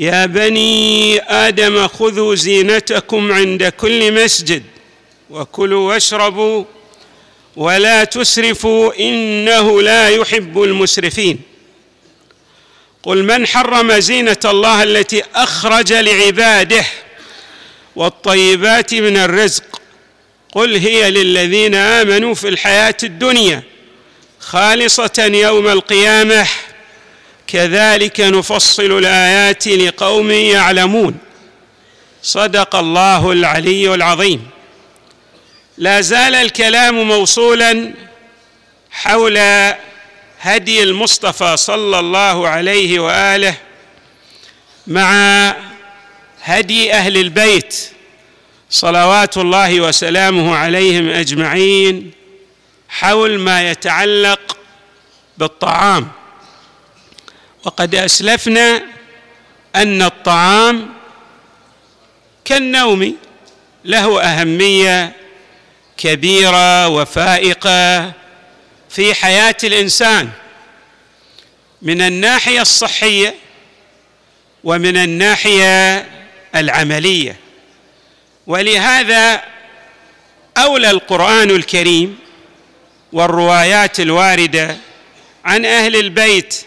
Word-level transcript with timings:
يا 0.00 0.26
بني 0.26 1.18
آدم 1.22 1.88
خذوا 1.88 2.34
زينتكم 2.34 3.32
عند 3.32 3.64
كل 3.64 4.24
مسجد 4.24 4.62
وكلوا 5.30 5.88
واشربوا 5.88 6.64
ولا 7.56 8.04
تسرفوا 8.04 8.98
إنه 8.98 9.82
لا 9.82 10.08
يحب 10.08 10.62
المسرفين. 10.62 11.40
قل 13.02 13.24
من 13.24 13.46
حرم 13.46 13.92
زينة 13.92 14.36
الله 14.44 14.82
التي 14.82 15.22
أخرج 15.34 15.92
لعباده 15.92 16.84
والطيبات 17.96 18.94
من 18.94 19.16
الرزق؟ 19.16 19.80
قل 20.52 20.76
هي 20.76 21.10
للذين 21.10 21.74
آمنوا 21.74 22.34
في 22.34 22.48
الحياة 22.48 22.96
الدنيا 23.02 23.62
خالصة 24.40 25.30
يوم 25.34 25.68
القيامة. 25.68 26.46
كذلك 27.52 28.20
نفصل 28.20 28.98
الآيات 28.98 29.68
لقوم 29.68 30.30
يعلمون. 30.30 31.18
صدق 32.22 32.76
الله 32.76 33.32
العلي 33.32 33.94
العظيم. 33.94 34.48
لا 35.78 36.00
زال 36.00 36.34
الكلام 36.34 37.02
موصولا 37.08 37.94
حول 38.90 39.38
هدي 40.40 40.82
المصطفى 40.82 41.56
صلى 41.56 41.98
الله 41.98 42.48
عليه 42.48 43.00
وآله 43.00 43.54
مع 44.86 45.10
هدي 46.42 46.92
أهل 46.92 47.16
البيت 47.16 47.90
صلوات 48.70 49.36
الله 49.36 49.80
وسلامه 49.80 50.56
عليهم 50.56 51.08
أجمعين 51.08 52.10
حول 52.88 53.38
ما 53.38 53.70
يتعلق 53.70 54.56
بالطعام. 55.38 56.08
وقد 57.64 57.94
أسلفنا 57.94 58.82
أن 59.76 60.02
الطعام 60.02 60.88
كالنوم 62.44 63.16
له 63.84 64.22
أهمية 64.22 65.12
كبيرة 65.96 66.88
وفائقة 66.88 68.12
في 68.90 69.14
حياة 69.14 69.56
الإنسان. 69.64 70.30
من 71.82 72.02
الناحية 72.02 72.60
الصحية 72.60 73.34
ومن 74.64 74.96
الناحية 74.96 76.06
العملية. 76.54 77.36
ولهذا 78.46 79.42
أولى 80.58 80.90
القرآن 80.90 81.50
الكريم 81.50 82.18
والروايات 83.12 84.00
الواردة 84.00 84.76
عن 85.44 85.64
أهل 85.64 85.96
البيت 85.96 86.64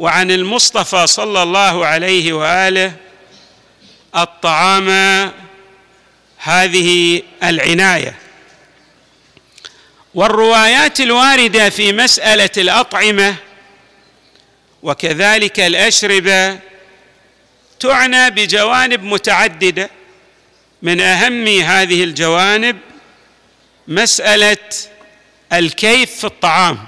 وعن 0.00 0.30
المصطفى 0.30 1.06
صلى 1.06 1.42
الله 1.42 1.86
عليه 1.86 2.32
وآله 2.32 2.92
الطعام 4.16 4.88
هذه 6.38 7.22
العناية. 7.42 8.14
والروايات 10.14 11.00
الواردة 11.00 11.70
في 11.70 11.92
مسألة 11.92 12.50
الأطعمة 12.56 13.36
وكذلك 14.82 15.60
الأشربة 15.60 16.58
تعنى 17.80 18.30
بجوانب 18.30 19.02
متعددة. 19.02 19.90
من 20.82 21.00
أهم 21.00 21.48
هذه 21.48 22.04
الجوانب 22.04 22.78
مسألة 23.88 24.68
الكيف 25.52 26.10
في 26.10 26.24
الطعام. 26.24 26.86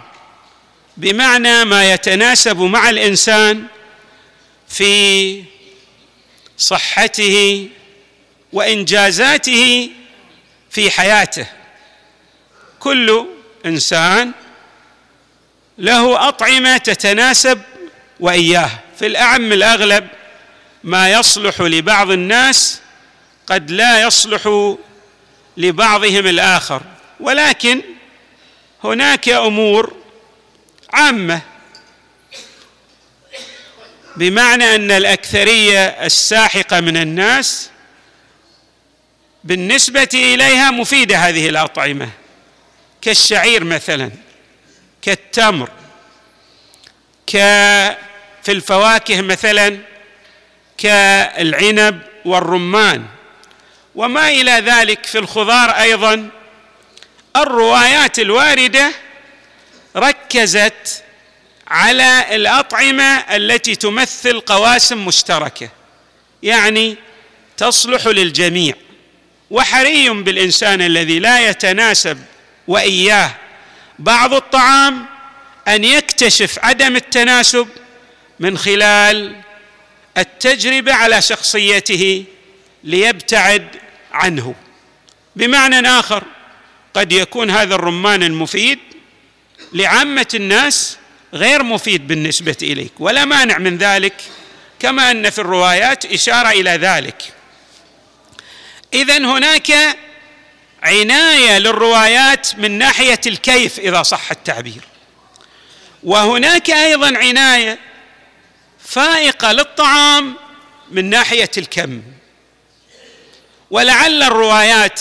بمعنى 0.96 1.64
ما 1.64 1.92
يتناسب 1.92 2.60
مع 2.60 2.90
الإنسان 2.90 3.64
في 4.68 5.44
صحته 6.58 7.68
وإنجازاته 8.52 9.90
في 10.70 10.90
حياته. 10.90 11.46
كل 12.80 13.26
إنسان 13.66 14.32
له 15.78 16.28
أطعمة 16.28 16.76
تتناسب 16.76 17.60
وإياه. 18.20 18.70
في 18.98 19.06
الأعم 19.06 19.52
الأغلب 19.52 20.08
ما 20.84 21.10
يصلح 21.12 21.60
لبعض 21.60 22.10
الناس 22.10 22.80
قد 23.46 23.70
لا 23.70 24.02
يصلح 24.02 24.74
لبعضهم 25.56 26.26
الآخر. 26.26 26.82
ولكن 27.20 27.82
هناك 28.84 29.28
أمور 29.28 30.01
عامة. 30.92 31.40
بمعنى 34.16 34.74
أن 34.74 34.90
الأكثرية 34.90 35.86
الساحقة 35.86 36.80
من 36.80 36.96
الناس 36.96 37.70
بالنسبة 39.44 40.08
إليها 40.14 40.70
مفيدة 40.70 41.16
هذه 41.16 41.48
الأطعمة. 41.48 42.10
كالشعير 43.02 43.64
مثلا 43.64 44.10
كالتمر 45.02 45.68
ك 47.26 47.36
في 48.42 48.52
الفواكه 48.52 49.20
مثلا 49.20 49.78
كالعنب 50.78 52.02
والرمان. 52.24 53.06
وما 53.94 54.28
إلى 54.28 54.52
ذلك 54.52 55.06
في 55.06 55.18
الخضار 55.18 55.70
أيضا. 55.70 56.30
الروايات 57.36 58.18
الواردة 58.18 58.92
ركزت 59.96 61.02
على 61.68 62.36
الأطعمة 62.36 63.18
التي 63.18 63.74
تمثل 63.74 64.40
قواسم 64.40 65.06
مشتركة 65.06 65.68
يعني 66.42 66.96
تصلح 67.56 68.06
للجميع. 68.06 68.74
وحري 69.50 70.08
بالإنسان 70.08 70.82
الذي 70.82 71.18
لا 71.18 71.48
يتناسب 71.48 72.18
وإياه 72.68 73.34
بعض 73.98 74.34
الطعام 74.34 75.06
أن 75.68 75.84
يكتشف 75.84 76.58
عدم 76.62 76.96
التناسب 76.96 77.68
من 78.40 78.58
خلال 78.58 79.36
التجربة 80.18 80.94
على 80.94 81.22
شخصيته 81.22 82.24
ليبتعد 82.84 83.66
عنه. 84.12 84.54
بمعنى 85.36 85.88
آخر 85.88 86.24
قد 86.94 87.12
يكون 87.12 87.50
هذا 87.50 87.74
الرمان 87.74 88.22
المفيد 88.22 88.78
لعامة 89.72 90.26
الناس 90.34 90.96
غير 91.34 91.62
مفيد 91.62 92.08
بالنسبة 92.08 92.56
إليك 92.62 92.92
ولا 92.98 93.24
مانع 93.24 93.58
من 93.58 93.78
ذلك 93.78 94.14
كما 94.78 95.10
أن 95.10 95.30
في 95.30 95.38
الروايات 95.38 96.04
إشارة 96.04 96.48
إلى 96.48 96.70
ذلك. 96.70 97.22
اذا 98.94 99.18
هناك 99.18 99.72
عناية 100.82 101.58
للروايات 101.58 102.58
من 102.58 102.78
ناحية 102.78 103.20
الكيف 103.26 103.78
إذا 103.78 104.02
صح 104.02 104.30
التعبير. 104.30 104.82
وهناك 106.02 106.70
أيضا 106.70 107.18
عناية 107.18 107.78
فائقة 108.84 109.52
للطعام 109.52 110.34
من 110.90 111.10
ناحية 111.10 111.50
الكم. 111.58 112.02
ولعل 113.70 114.22
الروايات 114.22 115.00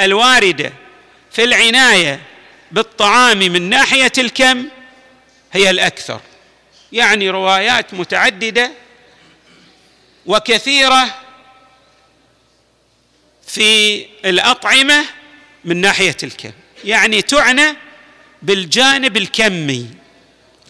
الواردة 0.00 0.72
في 1.32 1.44
العناية 1.44 2.20
بالطعام 2.72 3.38
من 3.38 3.62
ناحية 3.68 4.12
الكم 4.18 4.68
هي 5.52 5.70
الأكثر. 5.70 6.20
يعني 6.92 7.30
روايات 7.30 7.94
متعددة 7.94 8.72
وكثيرة 10.26 11.14
في 13.46 14.06
الأطعمة 14.24 15.04
من 15.64 15.80
ناحية 15.80 16.16
الكم. 16.22 16.52
يعني 16.84 17.22
تعنى 17.22 17.76
بالجانب 18.42 19.16
الكمي 19.16 19.86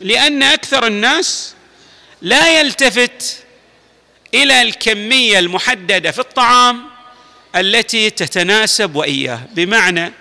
لأن 0.01 0.43
أكثر 0.43 0.87
الناس 0.87 1.55
لا 2.23 2.61
يلتفت 2.61 3.45
إلى 4.35 4.63
الكمية 4.63 5.39
المحددة 5.39 6.11
في 6.11 6.19
الطعام 6.19 6.87
التي 7.57 8.11
تتناسب 8.11 8.97
وإياه. 8.97 9.41
بمعنى 9.53 10.13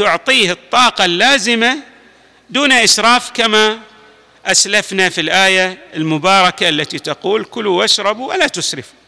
تعطيه 0.00 0.52
الطاقة 0.52 1.04
اللازمة 1.04 1.78
دون 2.50 2.72
إسراف 2.72 3.30
كما 3.30 3.80
أسلفنا 4.46 5.08
في 5.08 5.20
الآية 5.20 5.78
المباركة 5.94 6.68
التي 6.68 6.98
تقول 6.98 7.44
كلوا 7.44 7.78
واشربوا 7.78 8.28
ولا 8.28 8.46
تسرفوا. 8.46 8.98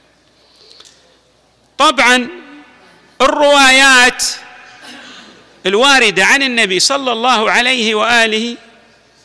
طبعا 1.79 2.29
الروايات 3.21 4.25
الواردة 5.67 6.25
عن 6.25 6.43
النبي 6.43 6.81
صلى 6.81 7.13
الله 7.13 7.51
عليه 7.51 7.95
وآله 7.95 8.57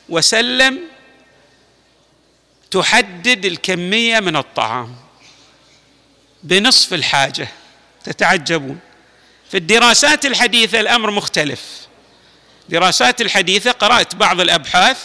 وسلم 0.10 0.80
تحدد 2.72 3.46
الكمية 3.46 4.20
من 4.20 4.36
الطعام 4.36 4.96
بنصف 6.44 6.94
الحاجة 6.94 7.48
تتعجبون. 8.04 8.80
في 9.52 9.58
الدراسات 9.58 10.26
الحديثة 10.26 10.80
الأمر 10.80 11.12
مختلف. 11.12 11.62
دراسات 12.70 13.22
الحديثة 13.22 13.72
قرأت 13.72 14.16
بعض 14.16 14.42
الأبحاث 14.42 14.98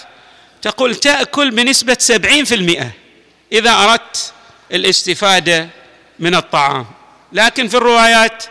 تقول 0.63 0.95
تأكل 0.95 1.51
بنسبة 1.51 1.97
سبعين 2.01 2.45
في 2.45 2.55
المئة 2.55 2.91
إذا 3.53 3.71
أردت 3.71 4.33
الاستفادة 4.73 5.69
من 6.19 6.35
الطعام. 6.35 6.87
لكن 7.33 7.69
في 7.69 7.77
الروايات 7.77 8.45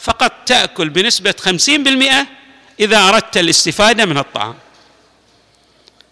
فقط 0.00 0.32
تأكل 0.46 0.88
بنسبة 0.88 1.34
خمسين 1.40 1.84
بالمئه 1.84 2.26
إذا 2.80 3.08
أردت 3.08 3.36
الاستفادة 3.36 4.04
من 4.04 4.18
الطعام. 4.18 4.54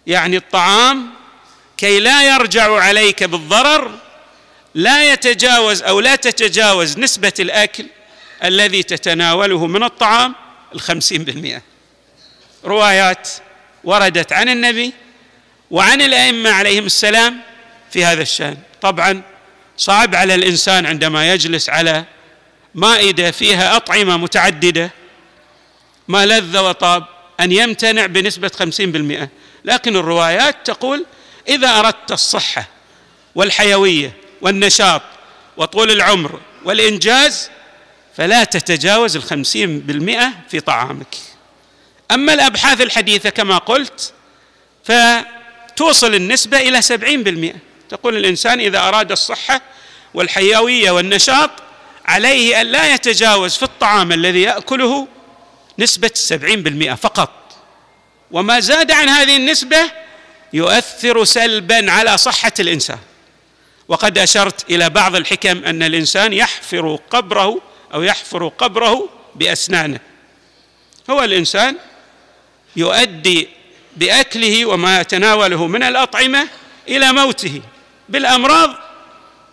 يعني 0.06 0.36
الطعام 0.36 1.10
كي 1.76 2.00
لا 2.00 2.34
يرجع 2.34 2.74
عليك 2.80 3.24
بالضرر 3.24 3.98
لا 4.74 5.12
يتجاوز 5.12 5.82
أو 5.82 6.00
لا 6.00 6.16
تتجاوز 6.16 6.98
نسبة 6.98 7.32
الأكل 7.40 7.86
الذي 8.44 8.82
تتناوله 8.82 9.66
من 9.66 9.82
الطعام 9.82 10.34
الخمسين 10.74 11.24
بالمئة. 11.24 11.62
روايات 12.64 13.28
وردت 13.84 14.32
عن 14.32 14.48
النبي 14.48 14.92
وعن 15.70 16.02
الأئمة 16.02 16.50
عليهم 16.50 16.86
السلام 16.86 17.40
في 17.90 18.04
هذا 18.04 18.22
الشأن. 18.22 18.56
طبعا 18.80 19.22
صعب 19.76 20.14
على 20.14 20.34
الإنسان 20.34 20.86
عندما 20.86 21.32
يجلس 21.32 21.68
على 21.68 22.04
مائدة 22.74 23.30
فيها 23.30 23.76
أطعمة 23.76 24.16
متعددة 24.16 24.90
ما 26.08 26.26
لذ 26.26 26.58
وطاب 26.58 27.04
أن 27.40 27.52
يمتنع 27.52 28.06
بنسبة 28.06 28.50
خمسين 28.58 28.92
بالمئة. 28.92 29.28
لكن 29.64 29.96
الروايات 29.96 30.56
تقول 30.64 31.06
إذا 31.48 31.78
أردت 31.78 32.12
الصحة 32.12 32.68
والحيوية 33.34 34.12
والنشاط 34.40 35.02
وطول 35.56 35.90
العمر 35.90 36.40
والإنجاز 36.64 37.50
فلا 38.16 38.44
تتجاوز 38.44 39.16
الخمسين 39.16 39.80
بالمئة 39.80 40.32
في 40.50 40.60
طعامك. 40.60 41.16
أما 42.10 42.34
الأبحاث 42.34 42.80
الحديثة 42.80 43.30
كما 43.30 43.58
قلت 43.58 44.12
فتوصل 44.84 46.14
النسبة 46.14 46.58
إلى 46.58 46.82
سبعين 46.82 47.22
بالمئة. 47.22 47.56
تقول 47.88 48.16
الإنسان 48.16 48.60
إذا 48.60 48.78
أراد 48.78 49.12
الصحة 49.12 49.60
والحيوية 50.14 50.90
والنشاط 50.90 51.50
عليه 52.06 52.60
أن 52.60 52.66
لا 52.66 52.94
يتجاوز 52.94 53.56
في 53.56 53.62
الطعام 53.62 54.12
الذي 54.12 54.42
يأكله 54.42 55.08
نسبة 55.78 56.10
السبعين 56.14 56.62
بالمئة 56.62 56.94
فقط. 56.94 57.30
وما 58.30 58.60
زاد 58.60 58.90
عن 58.90 59.08
هذه 59.08 59.36
النسبة 59.36 59.90
يؤثر 60.52 61.24
سلبا 61.24 61.90
على 61.90 62.18
صحة 62.18 62.52
الإنسان. 62.60 62.98
وقد 63.88 64.18
أشرت 64.18 64.70
إلى 64.70 64.90
بعض 64.90 65.16
الحكم 65.16 65.64
أن 65.64 65.82
الإنسان 65.82 66.32
يحفر 66.32 66.98
قبره 67.10 67.60
أو 67.94 68.02
يحفر 68.02 68.48
قبره 68.48 69.08
بأسنانه. 69.34 70.00
هو 71.10 71.24
الإنسان 71.24 71.76
يؤدي 72.76 73.48
بأكله 73.96 74.66
وما 74.66 75.00
يتناوله 75.00 75.66
من 75.66 75.82
الأطعمة 75.82 76.48
إلى 76.88 77.12
موته 77.12 77.60
بالأمراض 78.08 78.74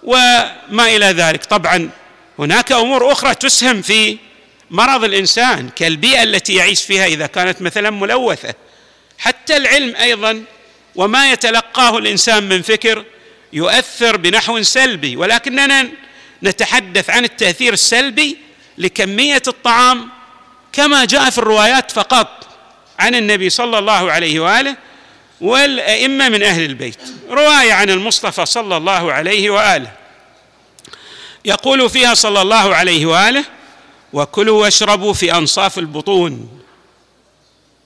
وما 0.03 0.95
إلى 0.95 1.05
ذلك. 1.05 1.45
طبعا 1.45 1.89
هناك 2.39 2.71
أمور 2.71 3.11
أخرى 3.11 3.35
تسهم 3.35 3.81
في 3.81 4.17
مرض 4.69 5.03
الإنسان 5.03 5.69
كالبيئة 5.69 6.23
التي 6.23 6.53
يعيش 6.53 6.83
فيها 6.83 7.05
إذا 7.05 7.27
كانت 7.27 7.61
مثلا 7.61 7.89
ملوثة. 7.89 8.53
حتى 9.17 9.57
العلم 9.57 9.95
أيضا 9.95 10.43
وما 10.95 11.31
يتلقاه 11.31 11.97
الإنسان 11.97 12.49
من 12.49 12.61
فكر 12.61 13.05
يؤثر 13.53 14.17
بنحو 14.17 14.61
سلبي. 14.61 15.17
ولكننا 15.17 15.89
نتحدث 16.43 17.09
عن 17.09 17.23
التأثير 17.23 17.73
السلبي 17.73 18.37
لكمية 18.77 19.41
الطعام 19.47 20.09
كما 20.73 21.05
جاء 21.05 21.29
في 21.29 21.37
الروايات 21.37 21.91
فقط 21.91 22.47
عن 22.99 23.15
النبي 23.15 23.49
صلى 23.49 23.79
الله 23.79 24.11
عليه 24.11 24.39
وآله 24.39 24.75
والأئمة 25.41 26.29
من 26.29 26.43
أهل 26.43 26.65
البيت. 26.65 26.97
رواية 27.29 27.73
عن 27.73 27.89
المصطفى 27.89 28.45
صلى 28.45 28.77
الله 28.77 29.13
عليه 29.13 29.49
وآله. 29.49 29.91
يقول 31.45 31.89
فيها 31.89 32.13
صلى 32.13 32.41
الله 32.41 32.75
عليه 32.75 33.05
وآله 33.05 33.45
وكلوا 34.13 34.61
واشربوا 34.61 35.13
في 35.13 35.33
أنصاف 35.33 35.79
البطون 35.79 36.61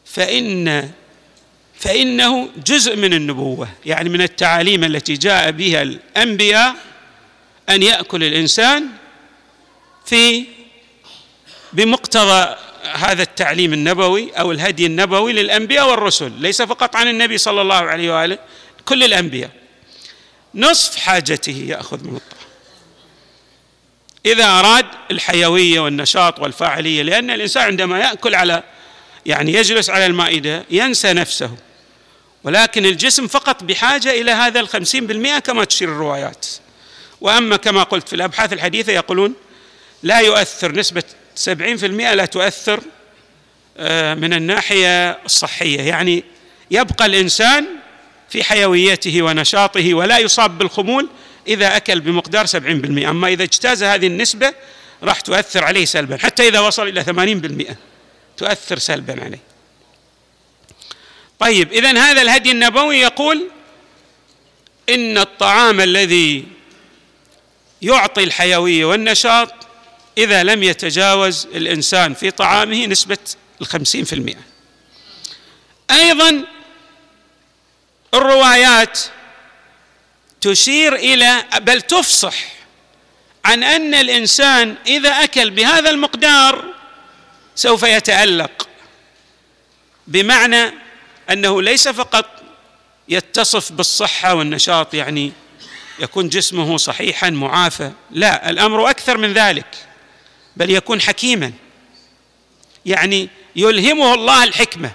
فان 0.05 0.89
فإنه 1.79 2.49
جزء 2.65 2.95
من 2.95 3.13
النبوة 3.13 3.67
يعني 3.85 4.09
من 4.09 4.21
التعاليم 4.21 4.83
التي 4.83 5.13
جاء 5.13 5.51
بها 5.51 5.81
الأنبياء 5.81 6.75
أن 7.69 7.83
يأكل 7.83 8.23
الإنسان 8.23 8.87
في 10.05 10.45
بمقتضى 11.73 12.55
هذا 12.93 13.23
التعليم 13.23 13.73
النبوي 13.73 14.31
أو 14.31 14.51
الهدي 14.51 14.85
النبوي 14.85 15.33
للأنبياء 15.33 15.89
والرسل 15.89 16.31
ليس 16.31 16.61
فقط 16.61 16.95
عن 16.95 17.07
النبي 17.07 17.37
صلى 17.37 17.61
الله 17.61 17.75
عليه 17.75 18.15
وآله 18.15 18.37
كل 18.85 19.03
الأنبياء. 19.03 19.49
نصف 20.55 20.95
حاجته 20.95 21.65
يأخذ 21.67 22.03
من 22.03 22.15
الطعام. 22.15 22.45
إذا 24.25 24.45
أراد 24.45 24.85
الحيوية 25.11 25.79
والنشاط 25.79 26.39
والفاعلية 26.39 27.01
لأن 27.01 27.31
الإنسان 27.31 27.63
عندما 27.63 27.99
يأكل 27.99 28.35
على 28.35 28.63
يعني 29.25 29.53
يجلس 29.53 29.89
على 29.89 30.05
المائدة 30.05 30.65
ينسى 30.69 31.13
نفسه. 31.13 31.57
ولكن 32.43 32.85
الجسم 32.85 33.27
فقط 33.27 33.63
بحاجة 33.63 34.09
إلى 34.09 34.31
هذا 34.31 34.59
الخمسين 34.59 35.07
بالمئة 35.07 35.39
كما 35.39 35.63
تشير 35.63 35.89
الروايات. 35.89 36.45
وأما 37.25 37.57
كما 37.57 37.83
قلت 37.83 38.07
في 38.07 38.15
الأبحاث 38.15 38.53
الحديثة 38.53 38.93
يقولون 38.93 39.33
لا 40.03 40.19
يؤثر 40.19 40.71
نسبة 40.71 41.03
سبعين 41.35 41.77
في 41.77 41.85
المئة 41.85 42.13
لا 42.13 42.25
تؤثر 42.25 42.79
آه، 43.77 44.13
من 44.13 44.33
الناحية 44.33 45.11
الصحية. 45.11 45.81
يعني 45.81 46.23
يبقى 46.71 47.05
الإنسان 47.05 47.65
في 48.29 48.43
حيويته 48.43 49.21
ونشاطه 49.21 49.93
ولا 49.93 50.19
يصاب 50.19 50.57
بالخمول 50.57 51.09
إذا 51.47 51.77
أكل 51.77 51.99
بمقدار 51.99 52.45
سبعين 52.45 52.81
بالمئة 52.81 53.09
أما 53.09 53.27
إذا 53.27 53.43
اجتاز 53.43 53.83
هذه 53.83 54.07
النسبة 54.07 54.53
راح 55.03 55.19
تؤثر 55.19 55.63
عليه 55.63 55.85
سلبا 55.85 56.17
حتى 56.17 56.47
إذا 56.47 56.59
وصل 56.59 57.03
ثمانين 57.03 57.39
بالمئة 57.39 57.75
تؤثر 58.37 58.79
سلبا 58.79 59.23
عليه. 59.23 59.41
طيب 61.39 61.71
إذا 61.71 61.91
هذا 61.91 62.21
الهدي 62.21 62.51
النبوي 62.51 62.97
يقول 62.97 63.49
إن 64.89 65.17
الطعام 65.17 65.81
الذي 65.81 66.54
يعطي 67.81 68.23
الحيوية 68.23 68.85
والنشاط 68.85 69.53
إذا 70.17 70.43
لم 70.43 70.63
يتجاوز 70.63 71.47
الإنسان 71.55 72.13
في 72.13 72.31
طعامه 72.31 72.85
نسبة 72.85 73.17
الخمسين 73.61 74.05
في 74.05 74.13
المئة. 74.13 74.41
أيضا 75.91 76.45
الروايات 78.13 78.99
تشير 80.41 80.95
إلى 80.95 81.45
بل 81.61 81.81
تفصح 81.81 82.35
عن 83.45 83.63
أن 83.63 83.93
الإنسان 83.93 84.75
إذا 84.87 85.09
أكل 85.09 85.49
بهذا 85.49 85.89
المقدار 85.89 86.65
سوف 87.55 87.83
يتألق 87.83 88.67
بمعنى 90.07 90.73
أنه 91.29 91.61
ليس 91.61 91.87
فقط 91.87 92.25
يتصف 93.09 93.71
بالصحة 93.71 94.33
والنشاط 94.33 94.93
يعني 94.93 95.31
يكون 95.99 96.29
جسمه 96.29 96.77
صحيحا 96.77 97.29
معافى. 97.29 97.91
لا 98.11 98.49
الأمر 98.49 98.89
أكثر 98.89 99.17
من 99.17 99.33
ذلك 99.33 99.67
بل 100.55 100.69
يكون 100.69 101.01
حكيما. 101.01 101.51
يعني 102.85 103.29
يلهمه 103.55 104.13
الله 104.13 104.43
الحكمة. 104.43 104.91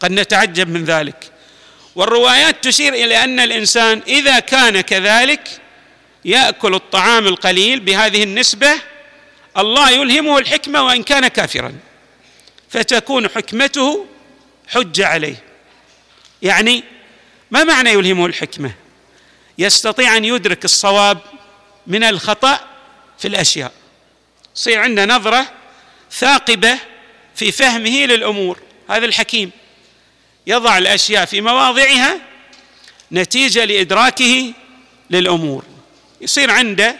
قد 0.00 0.10
نتعجب 0.10 0.68
من 0.68 0.84
ذلك. 0.84 1.32
والروايات 1.94 2.64
تشير 2.64 2.94
إلى 2.94 3.24
أن 3.24 3.40
الإنسان 3.40 4.02
إذا 4.06 4.38
كان 4.38 4.80
كذلك 4.80 5.60
يأكل 6.24 6.74
الطعام 6.74 7.26
القليل 7.26 7.80
بهذه 7.80 8.22
النسبة 8.22 8.74
الله 9.58 9.90
يلهمه 9.90 10.38
الحكمة 10.38 10.82
وإن 10.82 11.02
كان 11.02 11.28
كافرا. 11.28 11.72
فتكون 12.70 13.28
حكمته 13.28 14.06
حجة 14.68 15.06
عليه. 15.06 15.44
يعني 16.42 16.84
ما 17.50 17.64
معنى 17.64 17.90
يلهمه 17.90 18.26
الحكمة؟ 18.26 18.72
يستطيع 19.58 20.16
أن 20.16 20.24
يدرك 20.24 20.64
الصواب 20.64 21.18
من 21.86 22.04
الخطأ 22.04 22.60
في 23.18 23.28
الأشياء. 23.28 23.72
يصير 24.56 24.78
عنده 24.78 25.04
نظرة 25.04 25.52
ثاقبة 26.12 26.78
في 27.34 27.52
فهمه 27.52 28.04
للأمور. 28.04 28.60
هذا 28.90 29.06
الحكيم. 29.06 29.50
يضع 30.46 30.78
الأشياء 30.78 31.24
في 31.24 31.40
مواضعها 31.40 32.20
نتيجة 33.12 33.64
لإدراكه 33.64 34.52
للأمور. 35.10 35.64
يصير 36.20 36.50
عنده 36.50 36.96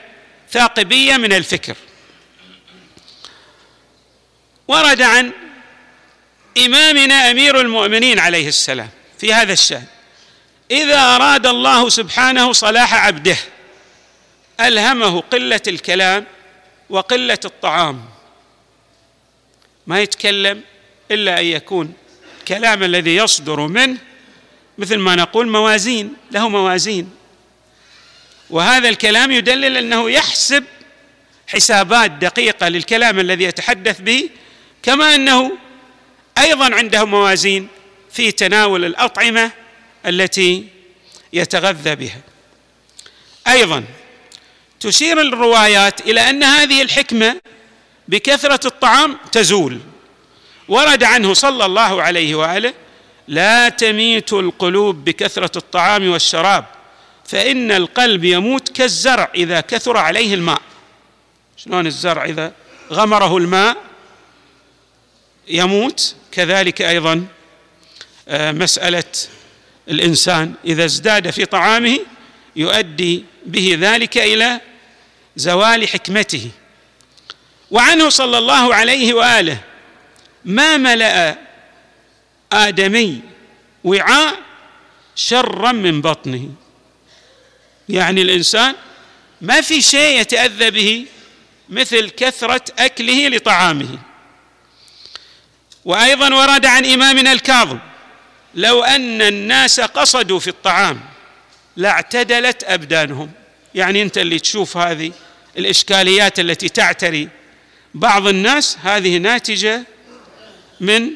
ثاقبية 0.50 1.17
من 1.17 1.33
الفكر. 1.33 1.77
ورد 4.69 5.03
عن 5.03 5.33
إمامنا 6.59 7.31
أمير 7.31 7.61
المؤمنين 7.61 8.19
عليه 8.19 8.49
السلام 8.49 8.91
في 9.19 9.35
هذا 9.35 9.53
الشأن. 9.53 9.85
إذا 10.71 10.99
أراد 10.99 11.47
الله 11.47 11.89
سبحانه 11.89 12.53
صلاح 12.53 12.95
عبده 12.95 13.37
ألهمه 14.61 15.21
قلة 15.21 15.61
الكلام 15.69 16.25
وقلة 16.91 17.39
الطعام. 17.45 18.05
ما 19.87 20.01
يتكلم 20.01 20.63
إلا 21.11 21.41
أن 21.41 21.45
يكون 21.45 21.93
الكلام 22.39 22.83
الذي 22.83 23.17
يصدر 23.17 23.61
منه 23.61 23.99
مثل 24.79 24.97
ما 24.97 25.15
نقول 25.17 25.49
موازين 25.49 26.15
له 26.31 26.49
موازين. 26.49 27.11
وهذا 28.51 28.89
الكلام 28.89 29.31
يدلل 29.31 29.77
أنه 29.77 30.11
يحسب 30.11 30.65
حسابات 31.47 32.11
دقيقة 32.11 32.69
للكلام 32.69 33.21
الذي 33.21 33.45
يتحدث 33.45 34.01
به 34.01 34.31
كما 34.83 35.15
أنه 35.15 35.53
أيضا 36.39 36.75
عنده 36.75 37.05
موازين 37.05 37.69
في 38.13 38.33
تناول 38.33 38.85
الأطعمة 38.85 39.51
التي 40.07 40.67
يتغذى 41.33 41.95
بها. 41.95 42.21
أيضا 43.49 43.85
تشير 44.81 45.21
الروايات 45.21 46.00
إلى 46.00 46.31
أن 46.31 46.43
هذه 46.43 46.83
الحكمة 46.83 47.40
بكثرة 48.09 48.67
الطعام 48.67 49.19
تزول. 49.33 49.81
ورد 50.69 51.05
عنه 51.05 51.35
صلى 51.35 51.64
الله 51.64 52.02
عليه 52.02 52.35
وآله 52.35 52.75
لا 53.28 53.69
تميت 53.69 54.33
القلوب 54.33 55.05
بكثرة 55.05 55.59
الطعام 55.59 56.11
والشراب 56.11 56.64
فإن 57.25 57.73
القلب 57.73 58.25
يموت 58.25 58.69
كالزرع 58.69 59.31
إذا 59.35 59.61
كثر 59.61 59.97
عليه 59.97 60.35
الماء. 60.35 60.61
شلون 61.57 61.87
الزرع 61.87 62.25
إذا 62.25 62.52
غمره 62.93 63.37
الماء 63.37 63.76
يموت؟ 65.49 66.14
كذلك 66.33 66.83
أيضا 66.83 67.26
آه، 68.28 68.52
مسألة 68.52 69.05
الإنسان 69.90 70.54
إذا 70.64 70.85
ازداد 70.85 71.30
في 71.30 71.45
طعامه 71.45 71.99
يؤدي 72.57 73.25
به 73.47 73.76
ذلك 73.80 74.18
إلى 74.18 74.61
زوال 75.37 75.88
حكمته. 75.88 76.50
وعنه 77.71 78.09
صلى 78.09 78.38
الله 78.38 78.75
عليه 78.75 79.14
وآله 79.14 79.61
ما 80.45 80.76
ملأ 80.76 81.38
آدمي 82.52 83.21
وعاء 83.85 84.38
شرا 85.16 85.73
من 85.73 86.00
بطنه. 86.00 86.49
يعني 87.88 88.23
الإنسان 88.23 88.75
ما 89.40 89.61
في 89.61 89.83
شيء 89.83 90.21
يتأذى 90.21 90.71
به 90.71 91.07
مثل 91.68 92.11
كثرة 92.11 92.64
أكله 92.78 93.28
لطعامه. 93.28 93.99
وأيضا 95.85 96.35
ورد 96.35 96.66
عن 96.66 96.85
إمامنا 96.87 97.33
الكاظم 97.33 97.78
لو 98.55 98.85
أن 98.85 99.23
الناس 99.23 99.81
قصدوا 99.81 100.38
في 100.38 100.49
الطعام 100.49 101.00
لاعتدلت 101.76 102.64
أبدانهم. 102.64 103.31
يعني 103.75 104.02
أنت 104.02 104.19
اللي 104.19 104.38
تشوف 104.38 104.76
هذه 104.76 105.12
الإشكاليات 105.59 106.40
التي 106.40 106.69
تعتري 106.69 107.28
بعض 107.95 108.26
الناس 108.26 108.78
هذه 108.83 109.17
ناتجة 109.17 109.83
من 110.81 111.11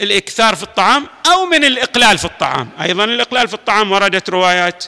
الإكثار 0.00 0.54
في 0.54 0.62
الطعام 0.62 1.06
أو 1.32 1.46
من 1.46 1.64
الإقلال 1.64 2.18
في 2.18 2.24
الطعام. 2.24 2.70
أيضا 2.82 3.04
الإقلال 3.04 3.48
في 3.48 3.54
الطعام 3.54 3.92
وردت 3.92 4.30
روايات 4.30 4.84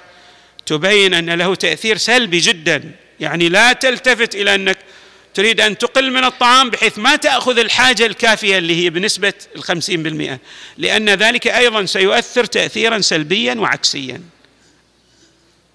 تبين 0.66 1.14
أن 1.14 1.30
له 1.30 1.54
تأثير 1.54 1.96
سلبي 1.96 2.38
جدا. 2.38 2.92
يعني 3.20 3.48
لا 3.48 3.72
تلتفت 3.72 4.34
إلى 4.34 4.54
أنك 4.54 4.78
تريد 5.36 5.60
أن 5.60 5.78
تقل 5.78 6.10
من 6.10 6.24
الطعام 6.24 6.70
بحيث 6.70 6.98
ما 6.98 7.16
تأخذ 7.16 7.58
الحاجة 7.58 8.06
الكافية 8.06 8.58
اللي 8.58 8.84
هي 8.84 8.90
بنسبة 8.90 9.32
الخمسين 9.56 10.02
بالمئة. 10.02 10.38
لأن 10.78 11.10
ذلك 11.10 11.46
أيضا 11.46 11.84
سيؤثر 11.84 12.44
تاثيرا 12.44 13.00
سلبيا 13.00 13.54
وعكسيا. 13.54 14.20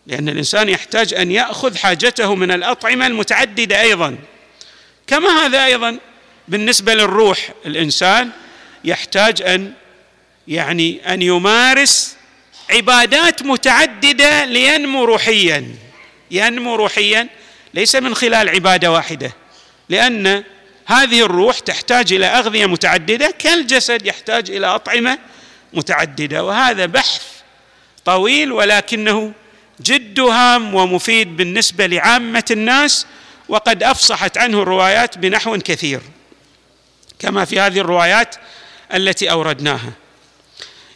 لأن 0.07 0.29
الإنسان 0.29 0.69
يحتاج 0.69 1.13
أن 1.13 1.31
يأخذ 1.31 1.77
حاجته 1.77 2.35
من 2.35 2.51
الأطعمة 2.51 3.07
المتعددة 3.07 3.81
أيضا. 3.81 4.17
كما 5.07 5.29
هذا 5.29 5.65
أيضا 5.65 5.97
بالنسبة 6.47 6.93
للروح. 6.93 7.49
الإنسان 7.65 8.29
يحتاج 8.83 9.41
أن 9.41 9.73
يعني 10.47 11.13
أن 11.13 11.21
يمارس 11.21 12.15
عبادات 12.69 13.43
متعددة 13.43 14.45
لينمو 14.45 15.03
روحيا. 15.03 15.75
ينمو 16.31 16.75
روحيا. 16.75 17.27
ليس 17.73 17.95
من 17.95 18.15
خلال 18.15 18.49
عبادة 18.49 18.91
واحدة. 18.91 19.40
لأن 19.91 20.43
هذه 20.85 21.25
الروح 21.25 21.59
تحتاج 21.59 22.13
إلى 22.13 22.25
أغذية 22.25 22.65
متعددة 22.65 23.33
كالجسد 23.39 24.05
يحتاج 24.05 24.51
إلى 24.51 24.67
أطعمة 24.67 25.19
متعددة 25.73 26.43
وهذا 26.43 26.85
بحث 26.85 27.23
طويل 28.05 28.51
ولكنه 28.51 29.33
جد 29.81 30.19
هام 30.19 30.75
ومفيد 30.75 31.37
بالنسبة 31.37 31.85
لعامة 31.85 32.45
الناس 32.51 33.05
وقد 33.49 33.83
أفصحت 33.83 34.37
عنه 34.37 34.61
الروايات 34.61 35.17
بنحو 35.17 35.57
كثير 35.57 36.01
كما 37.19 37.45
في 37.45 37.59
هذه 37.59 37.79
الروايات 37.79 38.35
التي 38.93 39.31
أوردناها. 39.31 39.91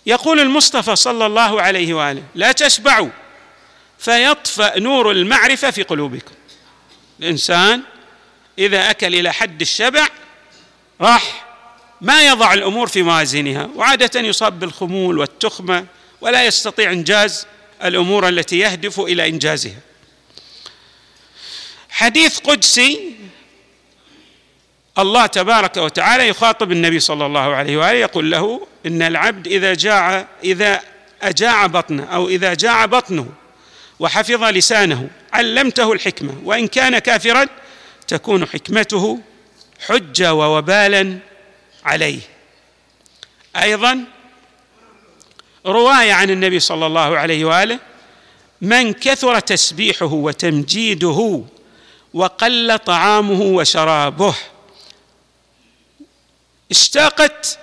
يقول 0.06 0.40
المصطفى 0.40 0.96
صلى 0.96 1.26
الله 1.26 1.62
عليه 1.62 1.94
وآله 1.94 2.24
لا 2.36 2.52
تشبعوا 2.52 3.10
فيطفأ 4.00 4.80
نور 4.80 5.12
المعرفة 5.12 5.72
في 5.72 5.84
قلوبكم. 5.84 6.34
الإنسان 7.20 7.82
إذا 8.60 8.90
أكل 8.90 9.16
إلى 9.16 9.34
حد 9.34 9.62
الشبع 9.62 10.08
راح. 11.02 11.46
ما 12.02 12.28
يضع 12.28 12.54
الأمور 12.54 12.88
في 12.88 13.04
موازينها. 13.04 13.70
وعادة 13.76 14.20
يصاب 14.20 14.60
بالخمول 14.60 15.18
والتخمة 15.18 15.86
ولا 16.22 16.46
يستطيع 16.46 16.92
إنجاز 16.92 17.48
الأمور 17.84 18.30
التي 18.30 18.60
يهدف 18.60 19.00
إلى 19.00 19.30
إنجازها. 19.30 19.80
حديث 21.90 22.40
قدسي 22.40 23.16
الله 24.98 25.26
تبارك 25.26 25.78
وتعالى 25.78 26.28
يخاطب 26.28 26.72
النبي 26.72 27.00
صلى 27.00 27.26
الله 27.26 27.56
عليه 27.56 27.78
وآله 27.78 27.98
يقول 27.98 28.32
له 28.32 28.68
إن 28.86 29.02
العبد 29.02 29.48
إذا 29.48 29.74
جاع 29.74 30.28
إذا 30.44 30.82
أجاع 31.22 31.68
بطنه 31.68 32.04
أو 32.04 32.30
إذا 32.30 32.54
جاع 32.54 32.86
بطنه 32.86 33.28
وحفظ 34.00 34.44
لسانه 34.44 35.10
علمته 35.34 35.94
الحكمة 35.94 36.34
وإن 36.44 36.68
كان 36.68 37.00
كافرا 37.00 37.48
تكون 38.08 38.46
حكمته 38.46 39.20
حجة 39.88 40.34
ووبالا 40.34 41.20
عليه. 41.84 42.20
أيضا 43.56 44.06
رواية 45.66 46.14
عن 46.14 46.30
النبي 46.30 46.60
صلى 46.60 46.86
الله 46.86 47.18
عليه 47.18 47.46
وآله 47.46 47.80
من 48.62 48.94
كثر 48.94 49.40
تسبيحه 49.40 50.14
وتمجيده 50.14 51.44
وقل 52.14 52.80
طعامه 52.80 53.42
وشرابه 53.42 54.36
اشتاقت 56.72 57.60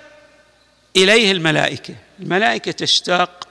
إليه 0.95 1.31
الملائكة. 1.31 1.95
الملائكة 2.19 2.71
تشتاق 2.71 3.47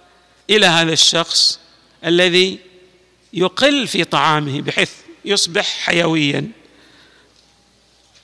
إلى 0.50 0.66
هذا 0.66 0.92
الشخص 0.92 1.61
الذي 2.04 2.58
يقل 3.32 3.88
في 3.88 4.04
طعامه 4.04 4.61
بحيث 4.61 4.90
يصبح 5.25 5.64
حيويا. 5.64 6.49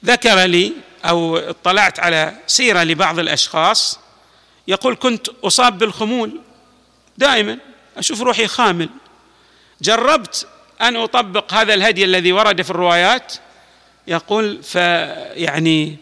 ذكر 0.05 0.45
لي 0.45 0.73
أو 1.05 1.37
اطلعت 1.37 2.01
على 2.01 2.35
سيرة 2.47 2.83
لبعض 2.83 3.19
الأشخاص 3.19 3.99
يقول 4.69 4.97
كنت 4.97 5.29
أصاب 5.45 5.79
بالخمول 5.79 6.41
دائما 7.19 7.59
أشوف 7.97 8.21
روحي 8.21 8.47
خامل. 8.47 8.89
جربت 9.83 10.47
أن 10.81 10.97
أطبق 10.97 11.55
هذا 11.55 11.75
الهدي 11.75 12.05
الذي 12.05 12.33
ورد 12.33 12.63
في 12.63 12.71
الروايات. 12.71 13.33
يقول 14.07 14.63
فيعني 14.63 15.97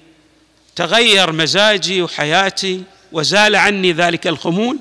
تغير 0.77 1.33
مزاجي 1.33 2.03
وحياتي 2.03 2.83
وزال 3.13 3.57
عني 3.57 3.93
ذلك 3.93 4.27
الخمول 4.27 4.79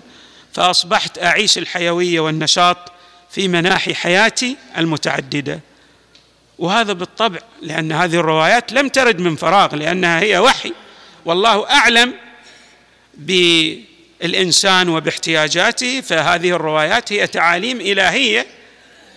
فأصبحت 0.54 1.24
أعيش 1.24 1.58
الحيوية 1.58 2.20
والنشاط 2.20 2.78
في 3.32 3.48
مناحي 3.48 3.96
حياتي 3.96 4.58
المتعددة. 4.78 5.60
وهذا 6.60 6.94
بالطبع 6.94 7.40
لأن 7.62 7.92
هذه 7.92 8.16
الروايات 8.16 8.74
لم 8.74 8.90
ترد 8.90 9.20
من 9.20 9.36
فراغ 9.36 9.76
لأنها 9.76 10.20
هي 10.20 10.38
وحي. 10.38 10.74
والله 11.26 11.70
أعلم 11.70 12.14
بالإنسان 13.18 14.90
وباحتياجاته 14.90 16.02
فهذه 16.02 16.50
الروايات 16.50 17.14
هي 17.14 17.28
تعاليم 17.28 17.82
إلهية 17.82 18.46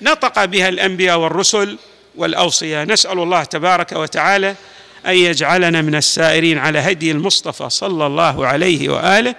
نطق 0.02 0.44
بها 0.44 0.68
الأنبياء 0.68 1.18
والرسل 1.18 1.78
والاوصياء 2.16 2.86
نسأل 2.86 3.18
الله 3.18 3.44
تبارك 3.44 3.92
وتعالى 3.92 4.54
أن 5.06 5.14
يجعلنا 5.14 5.82
من 5.82 5.94
السائرين 5.94 6.58
على 6.58 6.78
هدي 6.78 7.10
المصطفى 7.10 7.70
صلى 7.70 8.06
الله 8.06 8.46
عليه 8.46 8.88
وآله 8.88 9.34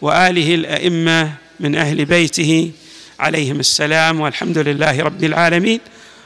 وآله 0.00 0.54
الأئمة 0.54 1.32
من 1.60 1.76
أهل 1.76 2.04
بيته. 2.04 2.70
عليهم 3.20 3.60
السلام 3.60 4.20
والحمد 4.20 4.58
لله 4.58 5.02
رب 5.02 5.24
العالمين. 5.24 5.80